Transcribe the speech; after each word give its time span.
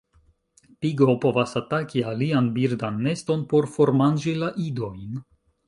Pigo 0.85 1.13
povas 1.25 1.53
ataki 1.61 2.03
alian 2.13 2.49
birdan 2.57 2.99
neston 3.09 3.47
por 3.55 3.71
formanĝi 3.77 4.37
la 4.43 4.53
idojn. 4.69 5.25